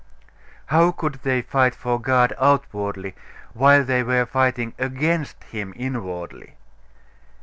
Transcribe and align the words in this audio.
How 0.65 0.91
could 0.91 1.19
they 1.21 1.43
fight 1.43 1.75
for 1.75 2.01
God 2.01 2.33
outwardly, 2.39 3.13
while 3.53 3.83
they 3.83 4.01
were 4.01 4.25
fighting 4.25 4.73
against 4.79 5.43
him 5.43 5.73
inwardly? 5.75 6.55